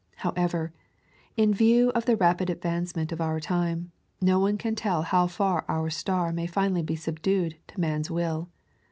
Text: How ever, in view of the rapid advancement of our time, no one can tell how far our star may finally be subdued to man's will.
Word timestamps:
How 0.15 0.33
ever, 0.35 0.73
in 1.37 1.53
view 1.53 1.91
of 1.91 2.05
the 2.05 2.17
rapid 2.17 2.49
advancement 2.49 3.11
of 3.11 3.21
our 3.21 3.39
time, 3.39 3.91
no 4.19 4.39
one 4.39 4.57
can 4.57 4.73
tell 4.73 5.03
how 5.03 5.27
far 5.27 5.63
our 5.67 5.91
star 5.91 6.33
may 6.33 6.47
finally 6.47 6.81
be 6.81 6.95
subdued 6.95 7.57
to 7.67 7.79
man's 7.79 8.09
will. 8.09 8.49